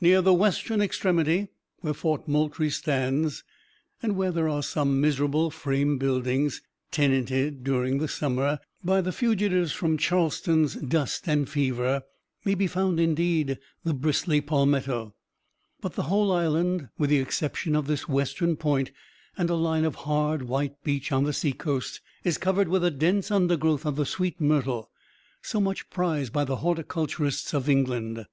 [0.00, 1.50] Near the western extremity,
[1.82, 3.44] where Fort Moultrie stands,
[4.02, 9.96] and where are some miserable frame buildings, tenanted, during the summer, by the fugitives from
[9.96, 12.02] Charleston dust and fever,
[12.44, 15.14] may be found, indeed, the bristly palmetto;
[15.80, 18.90] but the whole island, with the exception of this western point,
[19.36, 23.30] and a line of hard, white beach on the seacoast, is covered with a dense
[23.30, 24.90] undergrowth of the sweet myrtle
[25.40, 28.26] so much prized by the horticulturists of England.